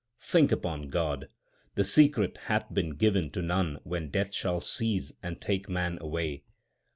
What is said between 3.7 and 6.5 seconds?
when Death shall seize and take man away.